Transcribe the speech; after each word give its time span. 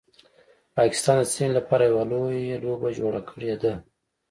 پاکستان 0.77 1.17
د 1.21 1.25
سیمې 1.33 1.53
لپاره 1.59 1.83
یو 1.85 2.01
لویه 2.11 2.57
لوبه 2.63 2.89
جوړه 2.99 3.21
کړیده 3.29 3.73